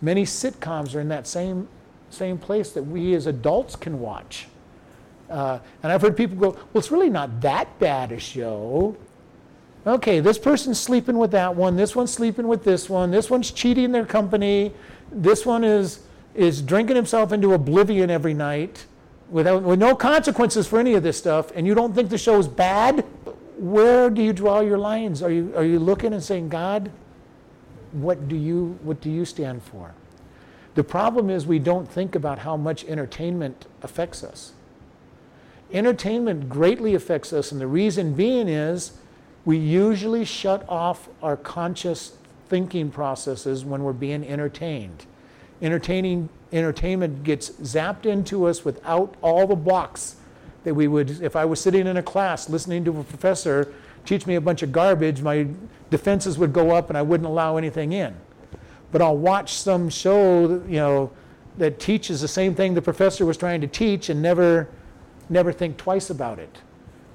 [0.01, 1.69] Many sitcoms are in that same
[2.11, 4.47] same place that we as adults can watch.
[5.29, 8.97] Uh, and I've heard people go, well, it's really not that bad a show.
[9.87, 13.51] Okay, this person's sleeping with that one, this one's sleeping with this one, this one's
[13.51, 14.73] cheating their company,
[15.13, 16.01] this one is,
[16.35, 18.87] is drinking himself into oblivion every night
[19.29, 22.49] without, with no consequences for any of this stuff, and you don't think the show's
[22.49, 23.05] bad?
[23.57, 25.23] Where do you draw your lines?
[25.23, 26.91] Are you, are you looking and saying, God,
[27.93, 29.95] what do you, what do you stand for?
[30.75, 34.53] The problem is we don't think about how much entertainment affects us.
[35.73, 38.93] Entertainment greatly affects us, and the reason being is
[39.45, 42.17] we usually shut off our conscious
[42.49, 45.07] thinking processes when we're being entertained.
[45.63, 50.17] Entertaining entertainment gets zapped into us without all the blocks
[50.65, 53.73] that we would if I was sitting in a class listening to a professor
[54.05, 55.47] teach me a bunch of garbage, my
[55.91, 58.15] defenses would go up and I wouldn't allow anything in.
[58.93, 61.11] But I'll watch some show, you know,
[61.57, 64.69] that teaches the same thing the professor was trying to teach and never
[65.29, 66.59] never think twice about it.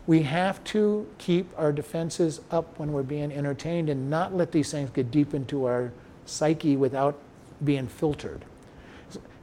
[0.07, 4.71] We have to keep our defenses up when we're being entertained and not let these
[4.71, 5.91] things get deep into our
[6.25, 7.19] psyche without
[7.63, 8.43] being filtered.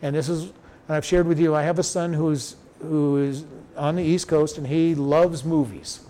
[0.03, 0.53] And this is,
[0.89, 3.45] I've shared with you, I have a son who's, who is
[3.77, 6.01] on the East Coast and he loves movies.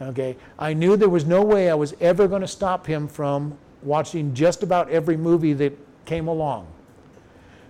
[0.00, 3.56] Okay, I knew there was no way I was ever going to stop him from
[3.82, 6.66] watching just about every movie that came along.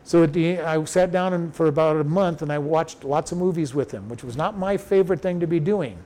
[0.04, 3.38] So the, I sat down and, for about a month and I watched lots of
[3.38, 5.98] movies with him, which was not my favorite thing to be doing.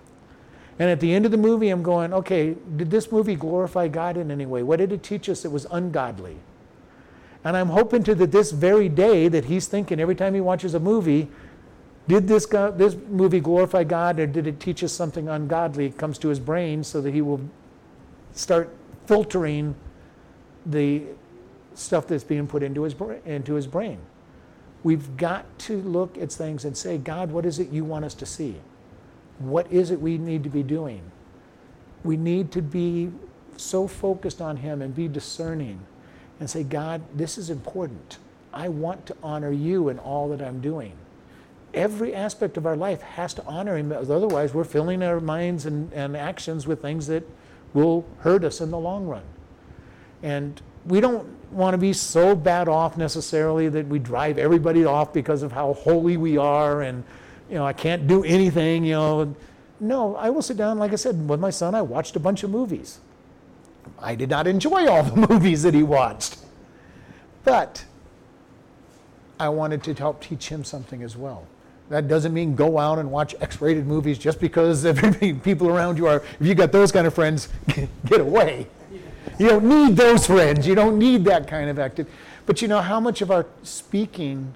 [0.78, 4.16] And at the end of the movie, I'm going, okay, did this movie glorify God
[4.16, 4.62] in any way?
[4.62, 6.36] What did it teach us that was ungodly?
[7.44, 10.74] And I'm hoping to that this very day that he's thinking every time he watches
[10.74, 11.28] a movie,
[12.08, 15.86] Did this, God, this movie glorify God or did it teach us something ungodly?
[15.86, 17.40] It comes to his brain so that he will
[18.32, 18.72] start
[19.06, 19.74] filtering
[20.64, 21.02] the
[21.74, 23.98] stuff that's being put into his, into his brain.
[24.82, 28.14] We've got to look at things and say, God, what is it you want us
[28.14, 28.56] to see?
[29.38, 31.02] What is it we need to be doing?
[32.04, 33.10] We need to be
[33.56, 35.80] so focused on Him and be discerning
[36.38, 38.18] and say, God, this is important.
[38.52, 40.92] I want to honor you in all that I'm doing.
[41.76, 45.92] Every aspect of our life has to honor Him, otherwise, we're filling our minds and,
[45.92, 47.22] and actions with things that
[47.74, 49.22] will hurt us in the long run.
[50.22, 55.12] And we don't want to be so bad off necessarily that we drive everybody off
[55.12, 57.04] because of how holy we are and
[57.48, 59.34] you know I can't do anything you know.
[59.78, 62.42] No I will sit down like I said with my son I watched a bunch
[62.42, 63.00] of movies.
[63.98, 66.38] I did not enjoy all the movies that he watched.
[67.44, 67.84] But
[69.38, 71.46] I wanted to help teach him something as well
[71.88, 74.82] that doesn't mean go out and watch X-rated movies just because
[75.44, 77.48] people around you are if you got those kind of friends
[78.06, 78.66] get away
[79.38, 80.66] you don't need those friends.
[80.66, 82.14] You don't need that kind of activity.
[82.46, 84.54] But you know how much of our speaking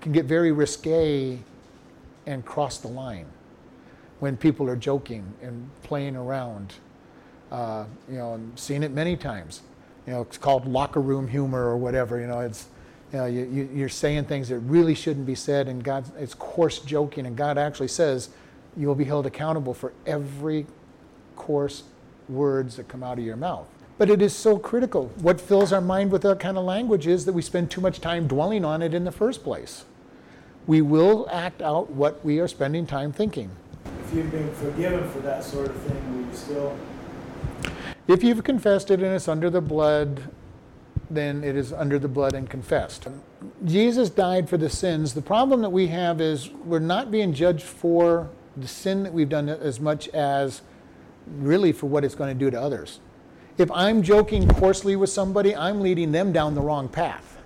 [0.00, 1.38] can get very risque
[2.26, 3.26] and cross the line
[4.20, 6.74] when people are joking and playing around.
[7.50, 9.62] Uh, you know, I've seen it many times.
[10.06, 12.20] You know, it's called locker room humor or whatever.
[12.20, 12.66] You know, it's
[13.12, 16.80] know, you, you, are saying things that really shouldn't be said, and God, it's coarse
[16.80, 18.30] joking, and God actually says
[18.76, 20.66] you will be held accountable for every
[21.36, 21.84] coarse
[22.28, 23.66] words that come out of your mouth.
[23.98, 25.10] But it is so critical.
[25.16, 28.00] What fills our mind with that kind of language is that we spend too much
[28.00, 29.84] time dwelling on it in the first place.
[30.66, 33.50] We will act out what we are spending time thinking.
[34.04, 36.78] If you've been forgiven for that sort of thing, will you still?
[38.06, 40.22] If you've confessed it and it's under the blood,
[41.10, 43.06] then it is under the blood and confessed.
[43.64, 45.14] Jesus died for the sins.
[45.14, 49.28] The problem that we have is we're not being judged for the sin that we've
[49.28, 50.62] done as much as
[51.38, 53.00] really for what it's going to do to others
[53.58, 57.38] if I'm joking coarsely with somebody, I'm leading them down the wrong path.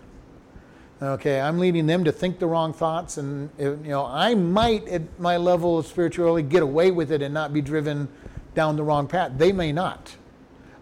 [1.02, 5.18] Okay, I'm leading them to think the wrong thoughts, and you know, I might at
[5.18, 8.08] my level of spirituality get away with it and not be driven
[8.54, 9.32] down the wrong path.
[9.38, 10.16] They may not.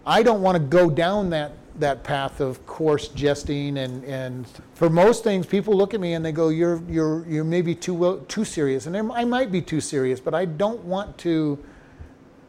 [0.04, 4.90] I don't want to go down that that path of coarse jesting and, and for
[4.90, 8.44] most things people look at me and they go you're you're you're maybe too too
[8.44, 11.58] serious and I might be too serious but I don't want to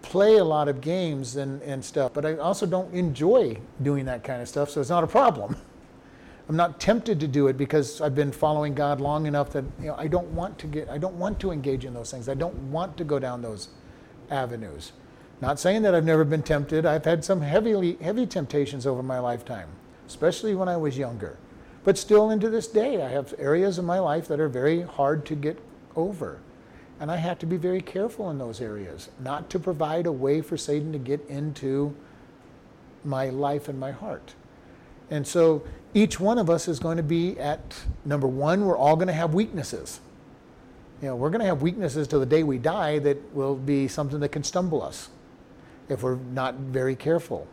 [0.02, 4.24] play a lot of games and, and stuff, but I also don't enjoy doing that
[4.24, 5.56] kind of stuff, so it's not a problem.
[6.50, 9.88] I'm not tempted to do it because I've been following God long enough that you
[9.88, 12.28] know I don't want to get I don't want to engage in those things.
[12.28, 13.70] I don't want to go down those
[14.32, 14.94] avenues.
[15.42, 16.86] Not saying that I've never been tempted.
[16.86, 19.70] I've had some heavily heavy temptations over my lifetime,
[20.08, 21.38] especially when I was younger.
[21.86, 25.26] But still into this day I have areas of my life that are very hard
[25.28, 25.58] to get
[25.96, 26.40] over.
[27.00, 30.42] And I have to be very careful in those areas, not to provide a way
[30.42, 31.96] for Satan to get into
[33.06, 34.34] my life and my heart.
[35.10, 37.62] And so each one of us is going to be at
[38.04, 40.02] number one, we're all going to have weaknesses.
[41.02, 43.88] You know, we're going to have weaknesses till the day we die that will be
[43.88, 45.08] something that can stumble us
[45.90, 47.48] if we're not very careful.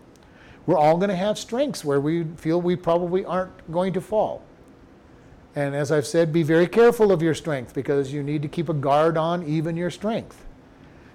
[0.66, 4.42] We're all going to have strengths where we feel we probably aren't going to fall.
[5.54, 8.68] And as I've said, be very careful of your strength because you need to keep
[8.68, 10.44] a guard on even your strength.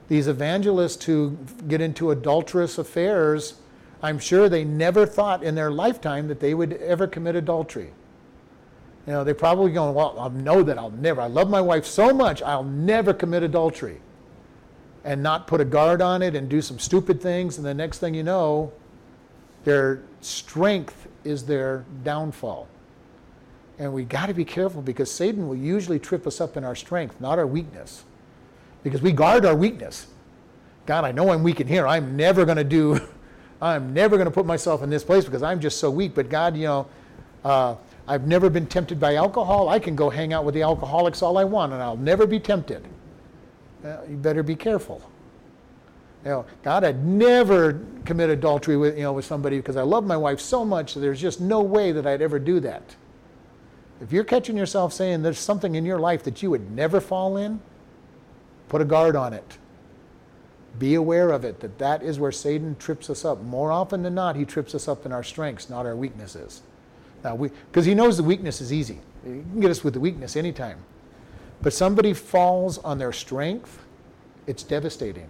[0.07, 3.55] These evangelists who get into adulterous affairs,
[4.01, 7.91] I'm sure they never thought in their lifetime that they would ever commit adultery.
[9.05, 11.21] You know, they're probably going, well, I know that I'll never.
[11.21, 14.01] I love my wife so much, I'll never commit adultery.
[15.03, 17.97] And not put a guard on it and do some stupid things, and the next
[17.97, 18.71] thing you know,
[19.63, 22.67] their strength is their downfall.
[23.79, 26.75] And we got to be careful because Satan will usually trip us up in our
[26.75, 28.03] strength, not our weakness.
[28.83, 30.07] Because we guard our weakness.
[30.85, 31.87] God, I know I'm weak in here.
[31.87, 32.99] I'm never going to do,
[33.61, 36.13] I'm never going to put myself in this place because I'm just so weak.
[36.13, 36.87] But God, you know,
[37.43, 37.75] uh,
[38.07, 39.69] I've never been tempted by alcohol.
[39.69, 42.39] I can go hang out with the alcoholics all I want and I'll never be
[42.39, 42.85] tempted.
[43.83, 45.01] Uh, you better be careful.
[46.23, 50.05] You know, God, I'd never commit adultery with, you know, with somebody because I love
[50.05, 52.95] my wife so much that there's just no way that I'd ever do that.
[54.01, 57.37] If you're catching yourself saying there's something in your life that you would never fall
[57.37, 57.59] in,
[58.69, 59.57] put a guard on it.
[60.79, 63.41] Be aware of it, that that is where Satan trips us up.
[63.41, 66.61] More often than not, he trips us up in our strengths, not our weaknesses.
[67.23, 68.99] Now, because he knows the weakness is easy.
[69.23, 70.77] He can get us with the weakness anytime.
[71.61, 73.83] But somebody falls on their strength,
[74.47, 75.27] it's devastating.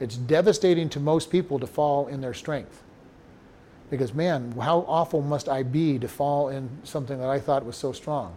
[0.00, 2.82] It's devastating to most people to fall in their strength.
[3.90, 7.76] Because, man, how awful must I be to fall in something that I thought was
[7.76, 8.34] so strong?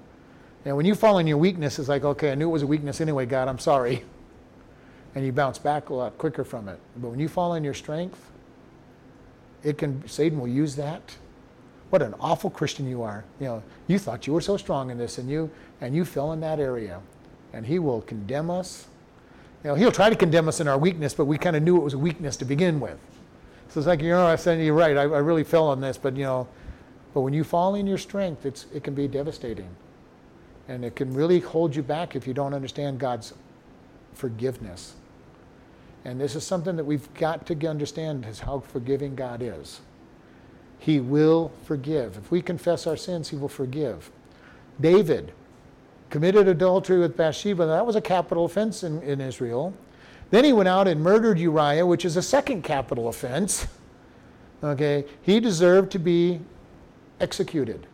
[0.65, 2.67] And when you fall in your weakness, it's like, okay, I knew it was a
[2.67, 4.03] weakness anyway, God, I'm sorry.
[5.15, 6.79] And you bounce back a lot quicker from it.
[6.97, 8.31] But when you fall in your strength,
[9.63, 11.15] it can Satan will use that.
[11.91, 13.23] What an awful Christian you are.
[13.39, 15.51] You know, you thought you were so strong in this and you
[15.83, 17.01] and you fell in that area.
[17.51, 18.87] And he will condemn us.
[19.63, 21.75] You know, he'll try to condemn us in our weakness, but we kind of knew
[21.75, 22.97] it was a weakness to begin with.
[23.67, 25.97] So it's like, you know, I said, you're right, I, I really fell on this,
[25.97, 26.47] but you know,
[27.13, 29.67] but when you fall in your strength, it's, it can be devastating.
[30.69, 33.33] And it can really hold you back if you don't understand God's
[34.13, 34.93] forgiveness.
[36.05, 39.81] And this is something that we've got to understand is how forgiving God is.
[40.79, 42.17] He will forgive.
[42.17, 44.09] If we confess our sins, he will forgive.
[44.79, 45.33] David
[46.13, 47.65] committed adultery with Bathsheba.
[47.65, 49.73] That was a capital offense in, in Israel.
[50.29, 53.65] Then he went out and murdered Uriah, which is a second capital offense.
[54.63, 56.39] Okay, he deserved to be
[57.19, 57.87] executed,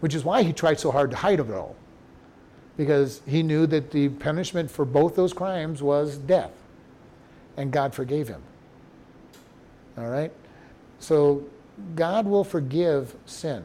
[0.00, 1.76] which is why he tried so hard to hide it all,
[2.78, 6.52] because he knew that the punishment for both those crimes was death,
[7.58, 8.42] and God forgave him.
[9.98, 10.32] All right?
[10.98, 11.44] So
[11.94, 13.62] God will forgive sin.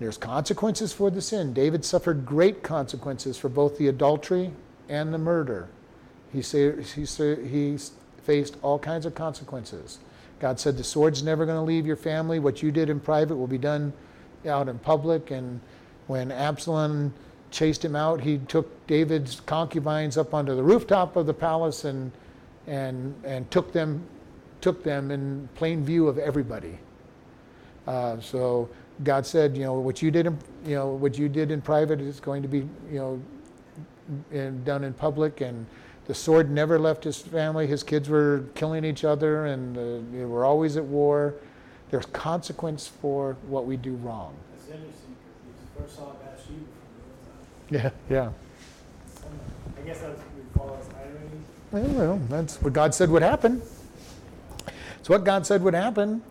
[0.00, 1.52] There's consequences for the sin.
[1.52, 4.50] David suffered great consequences for both the adultery
[4.88, 5.68] and the murder.
[6.32, 7.76] He, say, he, say, he
[8.24, 9.98] faced all kinds of consequences.
[10.40, 12.38] God said, The sword's never going to leave your family.
[12.38, 13.92] What you did in private will be done
[14.48, 15.30] out in public.
[15.30, 15.60] And
[16.06, 17.12] when Absalom
[17.50, 22.10] chased him out, he took David's concubines up onto the rooftop of the palace and,
[22.66, 24.02] and, and took, them,
[24.62, 26.78] took them in plain view of everybody.
[27.86, 28.70] Uh, so
[29.02, 32.00] God said, you know, what you did in, you know, what you did in private
[32.00, 32.58] is going to be,
[32.90, 33.22] you know,
[34.30, 35.40] in, done in public.
[35.40, 35.66] And
[36.06, 37.66] the sword never left his family.
[37.66, 41.34] His kids were killing each other, and uh, they were always at war.
[41.90, 44.34] There's consequence for what we do wrong.
[44.52, 45.16] That's interesting
[45.76, 46.58] because first saw Bathsheba
[47.68, 48.30] from the Yeah, yeah.
[49.76, 51.96] I guess that's what we call as irony.
[51.96, 53.62] Well, that's what God said would happen.
[54.98, 56.22] It's what God said would happen.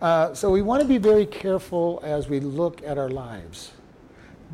[0.00, 3.72] Uh, so we want to be very careful as we look at our lives.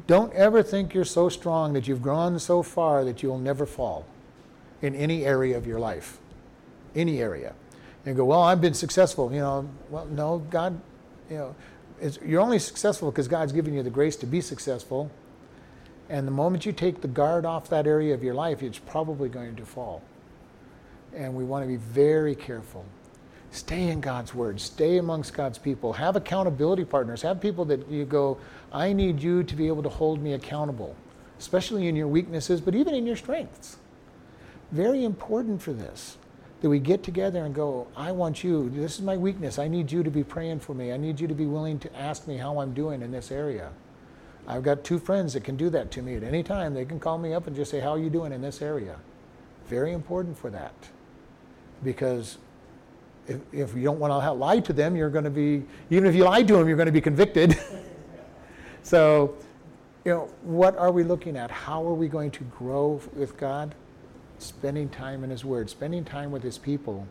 [0.07, 4.07] Don't ever think you're so strong that you've grown so far that you'll never fall
[4.81, 6.19] in any area of your life.
[6.95, 7.55] Any area.
[8.07, 9.33] And go, well, I've been successful.
[9.33, 10.81] You know, well, no, God,
[11.29, 11.55] you know,
[12.25, 15.11] you're only successful because God's given you the grace to be successful.
[16.09, 19.29] And the moment you take the guard off that area of your life, it's probably
[19.29, 20.03] going to fall.
[21.15, 22.85] And we want to be very careful.
[23.53, 24.59] Stay in God's Word.
[24.59, 25.93] Stay amongst God's people.
[25.93, 27.21] Have accountability partners.
[27.21, 28.39] Have people that you go,
[28.73, 30.97] I need you to be able to hold me accountable,
[31.39, 33.77] especially in your weaknesses, but even in your strengths.
[34.73, 36.17] Very important for this
[36.63, 39.59] that we get together and go, I want you, this is my weakness.
[39.59, 40.93] I need you to be praying for me.
[40.93, 43.71] I need you to be willing to ask me how I'm doing in this area.
[44.47, 46.73] I've got two friends that can do that to me at any time.
[46.73, 48.97] They can call me up and just say, How are you doing in this area?
[49.67, 50.75] Very important for that.
[51.83, 52.39] Because
[53.27, 56.15] if, if you don't want to lie to them, you're going to be, even if
[56.15, 57.59] you lie to them, you're going to be convicted.
[58.83, 59.35] so,
[60.05, 61.51] you know, what are we looking at?
[61.51, 63.75] How are we going to grow with God?
[64.39, 67.07] Spending time in His Word, spending time with His people,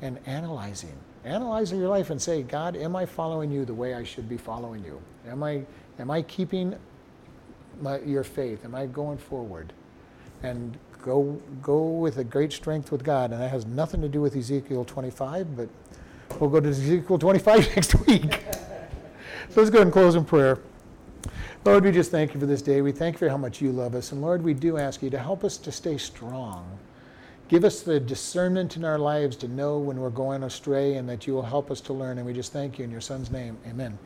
[0.00, 0.94] and analyzing.
[1.24, 4.36] Analyzing your life and say, God, am I following you the way I should be
[4.36, 5.02] following you?
[5.26, 5.62] Am I,
[5.98, 6.76] am I keeping
[7.80, 8.64] my, your faith?
[8.64, 9.72] Am I going forward?
[10.44, 13.32] And go, go with a great strength with God.
[13.32, 15.68] And that has nothing to do with Ezekiel 25, but
[16.38, 18.42] we'll go to Ezekiel 25 next week.
[19.48, 20.58] so let's go and close in prayer.
[21.64, 22.80] Lord, we just thank you for this day.
[22.82, 24.12] We thank you for how much you love us.
[24.12, 26.78] And Lord, we do ask you to help us to stay strong.
[27.48, 31.26] Give us the discernment in our lives to know when we're going astray and that
[31.26, 32.18] you will help us to learn.
[32.18, 33.56] And we just thank you in your son's name.
[33.68, 33.96] Amen.